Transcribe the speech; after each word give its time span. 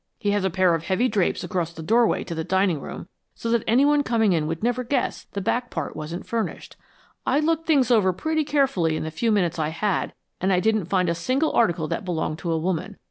He 0.17 0.31
has 0.31 0.43
a 0.43 0.49
pair 0.49 0.73
of 0.73 0.85
heavy 0.85 1.07
drapes 1.07 1.43
across 1.43 1.73
the 1.73 1.83
doorway 1.83 2.23
to 2.23 2.33
the 2.33 2.43
dining 2.43 2.81
room, 2.81 3.07
so 3.35 3.51
that 3.51 3.63
anyone 3.67 4.01
coming 4.01 4.33
in 4.33 4.47
would 4.47 4.63
never 4.63 4.83
guess 4.83 5.25
the 5.33 5.41
back 5.41 5.69
part 5.69 5.95
wasn't 5.95 6.25
furnished. 6.25 6.75
I 7.23 7.39
looked 7.39 7.67
things 7.67 7.91
over 7.91 8.11
pretty 8.11 8.43
carefully 8.43 8.95
in 8.97 9.03
the 9.03 9.11
few 9.11 9.31
minutes 9.31 9.59
I 9.59 9.69
had, 9.69 10.15
and 10.41 10.51
I 10.51 10.59
didn't 10.59 10.85
find 10.85 11.07
a 11.07 11.13
single 11.13 11.51
article 11.51 11.87
that 11.89 12.03
belonged 12.03 12.39
to 12.39 12.51
a 12.51 12.57
woman. 12.57 12.97